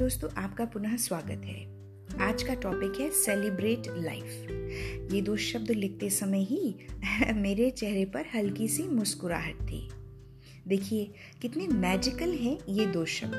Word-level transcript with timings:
दोस्तों, 0.00 0.30
आपका 0.36 0.64
पुनः 0.64 0.96
स्वागत 0.96 1.42
है। 1.44 1.64
आज 2.30 2.42
का 2.42 2.54
टॉपिक 2.54 3.00
है 3.00 3.10
सेलिब्रेट 3.10 3.82
लाइफ 3.88 4.46
ये 5.12 5.22
दो 5.22 5.36
शब्द 5.36 5.70
लिखते 5.70 6.10
समय 6.10 6.42
ही 6.42 6.74
मेरे 7.32 7.70
चेहरे 7.70 8.04
पर 8.04 8.24
हल्की 8.34 8.68
सी 8.68 8.82
मुस्कुराहट 8.82 9.54
थी। 9.54 9.88
देखिए, 10.68 11.10
कितने 11.42 11.66
मैजिकल 11.66 12.32
हैं 12.32 12.58
ये 12.68 12.86
दो 12.86 13.04
शब्द। 13.04 13.32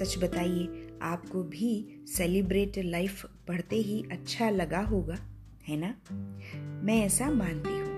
सच 0.00 0.18
बताइए, 0.18 0.88
आपको 1.02 1.42
भी 1.42 2.04
सेलिब्रेट 2.16 2.72
लाइफ 2.78 3.26
पढ़ते 3.48 3.76
ही 3.76 4.04
अच्छा 4.12 4.50
लगा 4.50 4.80
होगा, 4.80 5.18
है 5.68 5.76
ना? 5.76 5.94
मैं 6.84 7.02
ऐसा 7.06 7.30
मानती 7.30 7.78
हूँ। 7.78 7.96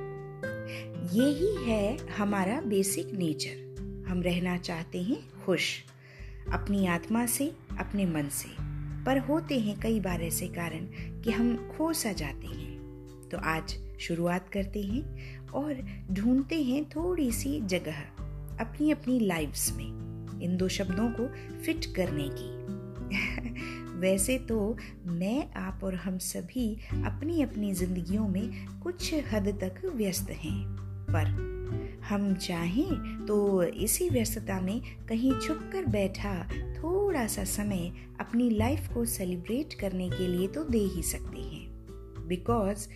ये 1.13 1.31
ही 1.31 1.71
है 1.71 1.97
हमारा 2.09 2.61
बेसिक 2.61 3.07
नेचर 3.07 4.05
हम 4.09 4.23
रहना 4.23 4.57
चाहते 4.57 5.03
हैं, 5.03 5.45
खुश। 5.45 5.85
अपनी 6.53 6.87
आत्मा 6.87 7.27
से, 7.27 7.57
अपने 7.79 8.07
मन 8.07 8.29
से। 8.29 8.49
पर 9.05 9.19
होते 9.19 9.61
हैं 9.61 9.81
कई 9.81 10.01
बार 10.01 10.23
ऐसे 10.23 10.49
कारण 10.49 10.87
कि 11.23 11.31
हम 11.31 11.73
खो 11.77 11.93
सा 11.93 12.13
जाते 12.13 12.47
हैं। 12.47 12.79
तो 13.29 13.39
आज 13.39 13.79
शुरुआत 14.01 14.49
करते 14.49 14.83
हैं 14.83 15.39
और 15.47 15.87
ढूंढते 16.13 16.63
हैं 16.63 16.85
थोड़ी 16.85 17.33
सी 17.33 17.61
जगह 17.61 18.01
अपनी 18.61 18.91
अपनी 18.91 19.21
लाइफ्स 19.21 19.73
में, 19.73 19.87
इन 20.41 20.57
दो 20.57 20.69
शब्दों 20.69 21.11
को 21.21 21.29
फिट 21.61 21.87
करने 21.87 22.29
की। 22.33 22.59
वैसे 23.99 24.39
तो 24.39 24.77
मैं, 25.07 25.53
आप 25.53 25.81
और 25.85 25.95
हम 25.95 26.19
सभी 26.19 26.75
अपनी 26.93 27.43
अपनी 27.43 27.75
जिंदगियों 27.75 28.29
में 28.29 28.67
कुछ 28.81 29.15
हद 29.15 29.59
तक 29.65 29.93
व्यस्त 29.95 30.31
हैं। 30.31 30.88
पर। 31.11 31.47
हम 32.09 32.35
चाहें 32.35 33.27
तो 33.27 33.63
इसी 33.63 34.09
व्यस्तता 34.09 34.61
में 34.61 34.81
कहीं 35.09 35.33
छुप 35.39 35.59
कर 35.73 35.87
बैठा 35.87 36.35
थोड़ा 36.75 37.27
सा 37.27 37.45
समय 37.45 37.93
अपनी 38.21 38.51
लाइफ 38.51 38.89
को 38.95 39.05
सेलिब्रेट 39.05 39.75
करने 39.75 40.09
के 40.11 40.27
लिए 40.27 40.49
तो 40.49 40.65
दे 40.65 40.79
ही 40.79 41.03
सकते 41.03 41.41
हैं। 41.41 42.27
Because 42.29 42.89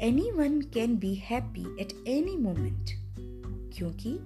anyone 0.30 0.60
can 0.74 0.96
be 0.98 1.14
happy 1.14 1.66
at 1.80 1.92
any 2.08 2.36
moment 2.36 2.90
क्योंकि 3.76 4.18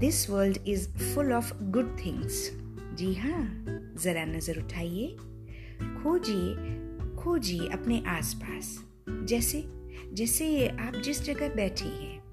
this 0.00 0.28
world 0.30 0.58
is 0.68 0.88
full 0.90 1.32
of 1.32 1.52
good 1.62 1.96
things 2.06 2.50
जी 2.94 3.14
हाँ 3.14 3.42
जरा 4.02 4.24
नज़र 4.24 4.58
उठाइए। 4.58 5.16
खोजिए 6.02 6.54
खोजिए 7.16 7.68
अपने 7.68 8.02
आसपास। 8.06 8.78
जैसे 9.10 9.64
जैसे 10.12 10.68
आप 10.68 10.94
जिस 10.94 11.22
जगह 11.22 11.48
बैठे 11.48 11.84
हैं। 11.84 12.27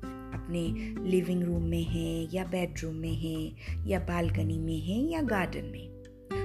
अपने 0.45 0.67
लिविंग 1.09 1.43
रूम 1.43 1.63
में 1.63 1.83
हैं, 1.83 2.29
या 2.33 2.43
बेडरूम 2.43 2.95
में 2.95 3.13
हैं, 3.13 3.55
या 3.87 3.99
बालकनी 3.99 4.57
में 4.57 4.79
हैं, 4.79 5.09
या 5.09 5.21
गार्डन 5.21 5.65
में। 5.65 5.89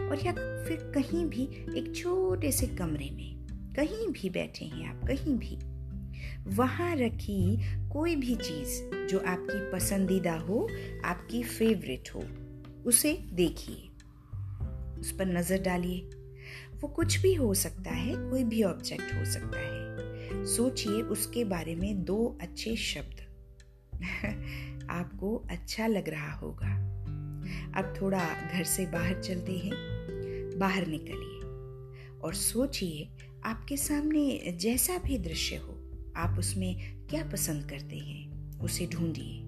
और 0.09 0.27
या 0.27 0.33
फिर 0.65 0.93
कहीं 0.95 1.27
भी 1.27 1.43
एक 1.79 1.93
छोटे 1.97 2.53
से 2.53 2.67
कमरे 2.67 3.11
में, 3.11 3.37
कहीं 3.77 4.09
भी 4.09 4.31
बैठे 4.31 4.65
हैं 4.65 4.89
आप, 4.89 5.05
कहीं 5.05 5.35
भी। 5.37 5.59
वहाँ 6.47 6.97
रखी 6.97 7.57
कोई 7.89 8.17
भी 8.17 8.35
चीज़ 8.35 8.83
जो 9.07 9.19
आपकी 9.19 9.71
पसंदीदा 9.73 10.35
हो, 10.35 10.69
आपकी 11.05 11.43
फेवरेट 11.43 12.09
हो, 12.15 12.25
उसे 12.87 13.13
देखिए। 13.33 13.77
उस 15.01 15.17
पर 15.19 15.27
नज़र 15.27 15.63
डालिए। 15.63 16.01
वो 16.81 16.89
कुछ 16.89 17.21
भी 17.21 17.35
हो 17.35 17.55
सकता 17.55 17.91
है, 17.91 18.31
कोई 18.31 18.45
भी 18.45 18.63
ऑब्जेक्ट 18.63 19.15
हो 19.15 19.25
सकता 19.25 19.59
है। 19.59 19.81
सोचिए 20.47 21.03
उसके 21.03 21.45
बारे 21.45 21.75
में 21.75 22.05
दो 22.05 22.39
अच्छे 22.41 22.77
शब्द। 22.77 23.30
आपको 24.91 25.47
अच्छा 25.51 25.87
लग 25.87 26.09
रहा 26.09 26.33
होगा। 26.33 26.91
अब 27.77 27.95
थोड़ा 28.01 28.29
घर 28.53 28.65
से 28.65 28.87
बाहर 28.87 29.23
चलते 29.23 29.53
हैं। 29.53 29.73
बाहर 30.59 30.87
निकलिए 30.87 31.41
और 32.19 32.35
सोचिए 32.35 33.09
आपके 33.45 33.77
सामने 33.77 34.57
जैसा 34.61 34.99
भी 34.99 35.19
दृश्य 35.19 35.57
हो, 35.57 35.91
आप 36.17 36.39
उसमें 36.39 36.97
क्या 37.07 37.25
पसंद 37.25 37.71
करते 37.71 37.99
हैं, 37.99 38.59
उसे 38.59 38.87
ढूंढिए। 38.87 39.47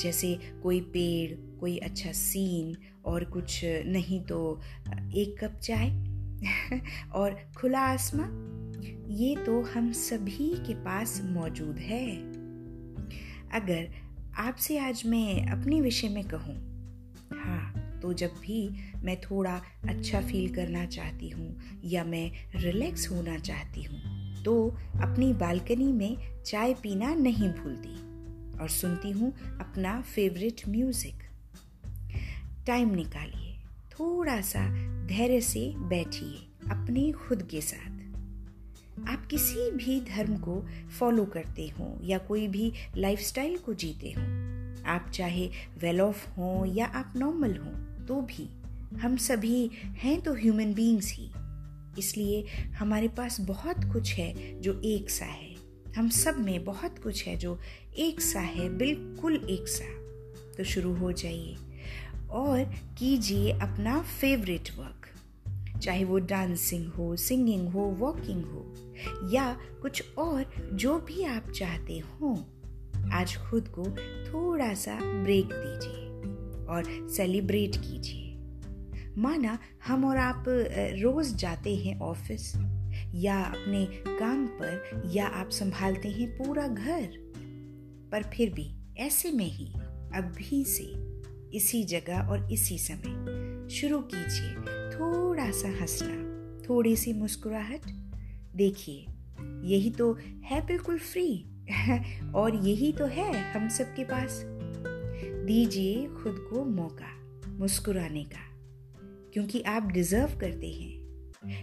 जैसे 0.00 0.38
कोई 0.62 0.80
पेड़, 0.80 1.58
कोई 1.60 1.78
अच्छा 1.78 2.12
सीन 2.12 2.76
और 3.04 3.24
कुछ 3.24 3.60
नहीं 3.64 4.20
तो 4.20 4.60
एक 5.14 5.44
कप 5.44 5.58
चाय 5.58 5.90
और 7.12 7.52
खुला 7.56 7.80
आसमां 7.80 8.54
ये 9.10 9.36
तो 9.36 9.62
हम 9.62 9.92
सभी 9.92 10.54
के 10.66 10.74
पास 10.74 11.22
मौजूद 11.24 11.76
है। 11.78 12.33
अगर 13.52 13.88
आपसे 14.36 14.78
आज 14.78 15.02
मैं 15.06 15.46
अपने 15.46 15.80
विषय 15.80 16.08
में 16.08 16.24
कहूँ 16.24 16.74
हाँ 17.44 17.90
तो 18.02 18.12
जब 18.12 18.28
भी 18.28 18.70
मैं 19.02 19.20
थोड़ा 19.20 19.62
अच्छा 19.88 20.20
फील 20.20 20.54
करना 20.54 20.86
चाहती 20.86 21.28
हूँ 21.28 21.60
या 21.84 22.04
मैं 22.04 22.30
रिलैक्स 22.54 23.10
होना 23.10 23.38
चाहती 23.38 23.82
हूँ 23.82 24.24
तो 24.42 24.68
अपनी 25.02 25.32
बालकनी 25.32 25.92
में 25.92 26.42
चाय 26.46 26.74
पीना 26.74 27.14
नहीं 27.14 27.48
भूलती 27.48 28.14
और 28.58 28.68
सुनती 28.68 29.10
हूँ 29.10 29.32
अपना 29.60 30.00
फेवरेट 30.00 30.62
म्यूज़िक 30.68 31.14
टाइम 32.66 32.94
निकालिए, 32.94 33.56
थोड़ा 33.90 34.40
सा 34.40 34.68
धैर्य 35.06 35.40
से 35.40 35.74
बैठिए 35.76 36.36
अपने 36.70 37.12
खुद 37.12 37.42
के 37.42 37.60
साथ। 37.60 38.03
आप 39.08 39.26
किसी 39.30 39.70
भी 39.70 40.00
धर्म 40.00 40.36
को 40.36 40.66
फॉलो 40.98 41.24
करते 41.24 41.68
हो 41.68 41.98
या 42.02 42.18
कोई 42.18 42.48
भी 42.48 42.72
लाइफस्टाइल 42.96 43.58
को 43.58 43.74
जीते 43.74 44.10
हो। 44.10 44.22
आप 44.86 45.10
चाहे 45.14 45.46
वेल 45.78 46.00
ऑफ़ 46.00 46.28
हो 46.28 46.64
या 46.66 46.86
आप 46.86 47.12
नॉर्मल 47.16 47.56
हो 47.56 47.70
तो 48.06 48.20
भी 48.20 48.48
हम 48.98 49.16
सभी 49.16 49.70
हैं 49.84 50.20
तो 50.20 50.34
ह्यूमन 50.34 50.74
बींग्स 50.74 51.12
ही। 51.12 51.30
इसलिए 51.98 52.46
हमारे 52.78 53.08
पास 53.08 53.40
बहुत 53.40 53.84
कुछ 53.92 54.14
है 54.14 54.60
जो 54.60 54.80
एक 54.80 55.10
सा 55.10 55.24
है। 55.24 55.54
हम 55.96 56.08
सब 56.08 56.40
में 56.40 56.64
बहुत 56.64 56.98
कुछ 56.98 57.26
है 57.26 57.36
जो 57.36 57.58
एक 57.96 58.20
सा 58.20 58.40
है, 58.40 58.68
बिल्कुल 58.68 59.36
एक 59.50 59.68
सा। 59.68 59.84
तो 60.56 60.64
शुरू 60.64 60.94
हो 60.94 61.12
जाइए 61.12 61.56
और 62.30 62.64
कीजिए 62.98 63.52
अपना 63.52 64.00
फेवरेट 64.20 64.70
वर्क 64.78 65.00
चाहे 65.80 66.04
वो 66.04 66.18
डांसिंग 66.18 66.86
हो 66.86 67.16
सिंगिंग 67.16 67.68
हो 67.68 67.80
वॉकिंग 67.80 68.44
हो। 68.44 68.83
या 69.30 69.58
कुछ 69.82 70.14
और 70.18 70.70
जो 70.72 70.98
भी 70.98 71.24
आप 71.24 71.50
चाहते 71.50 71.98
हो। 71.98 72.44
आज 73.12 73.36
खुद 73.36 73.68
को 73.68 73.82
थोड़ा 74.24 74.74
सा 74.74 75.22
ब्रेक 75.22 75.48
दीजिए 75.52 76.04
और 76.66 77.08
सेलिब्रेट 77.08 77.76
कीजिए। 77.76 78.20
माना 79.18 79.58
हम 79.86 80.04
और 80.04 80.16
आप 80.16 80.44
रोज 80.48 81.34
जाते 81.34 81.76
हैं 81.76 82.00
ऑफ़िस 82.00 82.54
या 83.14 83.40
अपने 83.40 83.86
काम 84.18 84.46
पर 84.46 85.02
या 85.06 85.26
आप 85.26 85.50
संभालते 85.50 86.08
हैं 86.08 86.38
पूरा 86.38 86.68
घर। 86.68 87.08
पर 88.12 88.22
फिर 88.22 88.50
भी 88.50 88.74
ऐसे 88.98 89.30
में 89.30 89.44
ही, 89.44 89.66
अभी 90.14 90.64
से 90.64 91.14
इसी 91.56 91.84
जगह 91.84 92.20
और 92.20 92.52
इसी 92.52 92.78
समय 92.78 93.68
शुरू 93.70 94.00
कीजिए। 94.00 94.54
थोड़ा 94.90 95.50
सा 95.50 95.68
हंसना, 95.68 96.34
थोड़ी 96.68 96.96
सी 96.96 97.12
मुस्कुराहट 97.12 97.80
देखिए, 98.56 99.06
यही 99.62 99.90
तो 99.90 100.18
है 100.44 100.66
बिल्कुल 100.66 100.98
फ्री 100.98 101.44
और 102.34 102.66
यही 102.66 102.92
तो 102.92 103.06
है 103.06 103.52
हम 103.52 103.68
सबके 103.68 104.04
पास। 104.04 104.42
दीजिए 105.46 106.06
खुद 106.06 106.48
को 106.50 106.64
मौका, 106.64 107.40
मुस्कुराने 107.48 108.24
का, 108.24 108.50
क्योंकि 109.32 109.62
आप 109.62 109.82
डिजर्व 109.82 110.38
करते 110.40 110.66
हैं। 110.66 111.04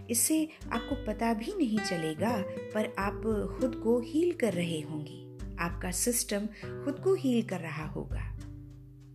इससे 0.08 0.50
आपको 0.72 0.96
पता 0.96 1.34
भी 1.34 1.54
नहीं 1.58 1.80
चलेगा, 1.80 2.44
पर 2.48 2.96
आप 3.00 3.22
खुद 3.60 3.76
को 3.76 4.00
हील 4.00 4.34
कर 4.34 4.54
रहे 4.54 4.82
होंगे। 4.82 5.22
आपका 5.60 5.92
सिस्टम 5.92 6.46
खुद 6.66 7.00
को 7.04 7.16
हील 7.16 7.44
कर 7.44 7.60
रहा 7.60 7.86
होगा। 7.88 8.38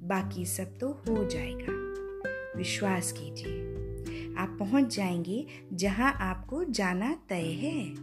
बाकी 0.02 0.46
सब 0.46 0.78
तो 0.78 0.92
हो 0.92 1.24
जाएगा। 1.24 1.86
विश्वास 2.58 3.12
कीजिए, 3.12 3.76
आप 4.34 4.56
पहुँच 4.60 4.96
जाएँगे 4.96 5.46
जहाँ 5.72 6.12
आपको 6.46 6.64
जाना 6.64 7.18
तय 7.28 7.48
है। 7.52 7.94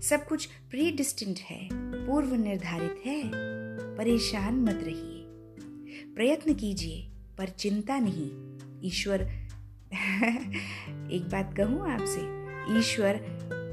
सब 0.00 0.26
कुछ 0.28 0.46
प्री 0.70 0.90
डिस्टिंट 0.90 1.38
है 1.38 1.68
पूर्व 2.06 2.34
निर्धारित 2.34 3.02
है। 3.06 3.30
परेशान 3.96 4.60
मत 4.60 4.80
रहिए। 4.82 5.24
प्रयत्न 6.14 6.54
कीजिए, 6.54 7.08
पर 7.38 7.48
चिंता 7.48 7.98
नहीं। 7.98 8.30
ईश्वर 8.88 9.22
एक 11.10 11.28
बात 11.32 11.56
कहूँ 11.56 11.90
आपसे, 11.90 12.20
ईश्वर 12.78 13.20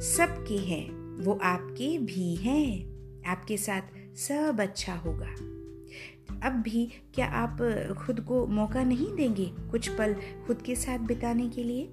सबके 0.01 0.57
हैं, 0.57 0.89
वो 1.24 1.39
आपके 1.44 1.97
भी 1.97 2.35
हैं। 2.35 2.83
आपके 3.24 3.57
साथ 3.57 4.15
सब 4.15 4.57
अच्छा 4.59 4.95
होगा। 4.95 5.29
अब 6.47 6.62
भी 6.65 6.85
क्या 7.13 7.25
आप 7.25 7.57
खुद 7.97 8.19
को 8.21 8.45
मौका 8.47 8.83
नहीं 8.83 9.15
देंगे 9.15 9.45
कुछ 9.71 9.89
पल 9.89 10.15
खुद 10.47 10.62
के 10.62 10.75
साथ 10.75 11.00
बिताने 11.00 11.50
के 11.50 11.63
लिए? 11.63 11.91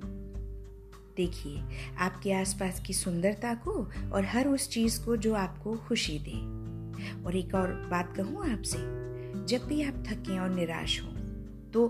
देखिए, 1.16 1.62
आपके 1.98 2.32
आसपास 2.32 2.80
की 2.80 2.92
सुंदरता 2.92 3.54
को 3.54 3.72
और 4.12 4.24
हर 4.24 4.48
उस 4.48 4.68
चीज़ 4.68 5.04
को 5.04 5.16
जो 5.16 5.34
आपको 5.34 5.76
खुशी 5.78 6.18
दे। 6.18 6.38
और 7.24 7.36
एक 7.36 7.54
और 7.54 7.72
बात 7.90 8.14
कहूँ 8.16 8.50
आपसे, 8.52 8.78
जब 9.46 9.66
भी 9.66 9.82
आप 9.82 10.02
थके 10.06 10.38
और 10.38 10.50
निराश 10.50 11.00
हो 11.02 11.12
तो 11.72 11.86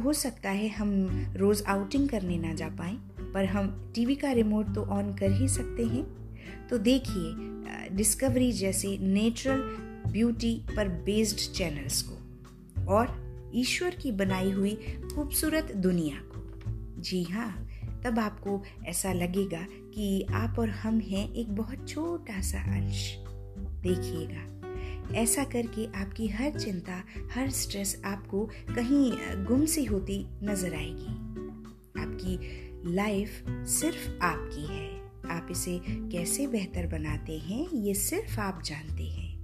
हो 0.00 0.12
सकता 0.12 0.50
है 0.50 0.68
हम 0.68 1.34
रोज़ 1.36 1.62
आउटिंग 1.64 2.08
करने 2.08 2.36
ना 2.38 2.52
जा 2.54 2.68
पाएँ, 2.68 2.94
पर 3.34 3.44
हम 3.44 3.92
टीवी 3.94 4.14
का 4.14 4.30
रिमोट 4.32 4.74
तो 4.74 4.82
ऑन 4.90 5.14
कर 5.14 5.30
ही 5.32 5.48
सकते 5.48 5.84
हैं। 5.84 6.04
तो 6.68 6.78
देखिए 6.78 7.94
डिस्कवरी 7.96 8.52
जैसे 8.52 8.96
नेचुरल 8.98 9.60
ब्यूटी 10.12 10.54
पर 10.76 10.88
बेस्ड 11.04 11.52
चैनल्स 11.54 12.02
को 12.02 12.84
और 12.88 13.50
ईश्वर 13.54 13.94
की 13.94 14.12
बनाई 14.12 14.50
हुई 14.50 14.74
खूबसूरत 15.14 15.72
दुनिया 15.76 16.20
को। 16.24 17.02
जी 17.02 17.22
हाँ। 17.22 17.65
तब 18.06 18.18
आपको 18.18 18.62
ऐसा 18.86 19.12
लगेगा 19.12 19.66
कि 19.70 20.26
आप 20.32 20.58
और 20.58 20.68
हम 20.68 21.00
हैं 21.00 21.34
एक 21.34 21.56
बहुत 21.56 21.88
छोटा 21.88 22.40
सा 22.40 22.58
अंश। 22.58 23.16
देखिएगा, 23.58 24.56
ऐसा 25.14 25.44
करके 25.44 25.86
आपकी 25.86 26.28
हर 26.28 26.50
चिंता, 26.50 27.04
हर 27.32 27.50
स्ट्रेस 27.50 28.02
आपको 28.04 28.44
कहीं 28.46 29.12
गुम 29.44 29.64
सी 29.64 29.84
होती 29.84 30.26
नज़र 30.42 30.74
आएगी। 30.74 31.08
आपकी 32.02 32.38
लाइफ 32.94 33.44
सिर्फ़ 33.48 34.22
आपकी 34.22 34.66
है। 34.66 35.00
आप 35.30 35.48
इसे 35.50 35.80
कैसे 35.88 36.46
बेहतर 36.46 36.86
बनाते 36.86 37.38
हैं, 37.38 37.70
ये 37.70 37.94
सिर्फ़ 37.94 38.40
आप 38.40 38.62
जानते 38.62 39.04
हैं। 39.04 39.36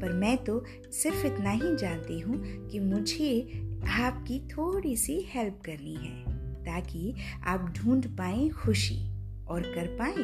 पर 0.00 0.12
मैं 0.12 0.44
तो 0.44 0.64
सिर्फ़ 0.92 1.26
इतना 1.26 1.50
ही 1.50 1.76
जानती 1.76 2.20
हूँ 2.20 2.68
कि 2.68 2.80
मुझे 2.80 3.48
आपकी 3.88 4.40
थोड़ी 4.40 4.96
सी 4.96 5.20
हेल्प 5.20 5.62
करनी 5.64 5.94
है। 5.94 6.23
ताकि 6.64 7.14
आप 7.44 7.74
ढूंढ 7.76 8.06
पाए 8.06 8.48
खुशी 8.48 9.08
और 9.46 9.62
कर 9.62 9.96
पाए 9.98 10.22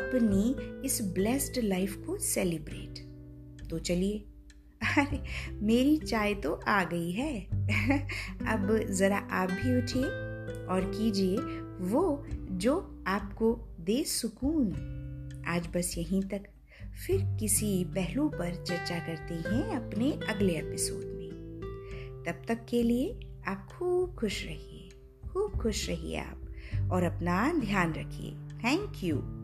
अपनी 0.00 0.56
इस 0.86 1.02
ब्लेस्ड 1.02 1.64
लाइफ 1.64 1.96
को 2.06 2.18
सेलिब्रेट 2.18 3.10
तो 3.70 3.78
चलिए, 3.78 4.24
अरे, 4.98 5.20
मेरी 5.52 5.96
चाय 5.96 6.34
तो 6.34 6.60
आ 6.68 6.84
गई 6.84 7.10
है। 7.10 7.40
अब 8.48 8.86
ज़रा 8.90 9.16
आप 9.16 9.50
भी 9.50 9.78
उठिए 9.78 10.04
और 10.66 10.92
कीजिए 10.98 11.36
वो 11.80 12.26
जो 12.50 13.04
आपको 13.06 13.68
दे 13.80 14.04
सुकून। 14.04 14.66
आज 15.46 15.66
बस 15.66 15.94
यहीं 15.98 16.22
तक। 16.22 16.42
फिर 17.06 17.36
किसी 17.40 17.84
पहलू 17.84 18.28
पर 18.28 18.64
चर्चा 18.64 18.98
करते 18.98 19.34
हैं 19.34 19.76
अपने 19.76 20.12
अगले 20.12 20.52
एपिसोड 20.52 21.04
में। 21.16 21.30
तब 22.26 22.42
तक 22.48 22.66
के 22.68 22.82
लिए 22.82 23.20
आप 23.46 23.68
खूब 23.72 24.14
खुश 24.14 24.44
रहिए। 24.46 24.79
खूब 25.32 25.60
खुश 25.62 25.88
रहिए 25.88 26.16
आप 26.16 26.90
और 26.92 27.02
अपना 27.02 27.52
ध्यान 27.52 27.92
रखिए। 27.92 28.30
Thank 28.64 29.04
you 29.04 29.39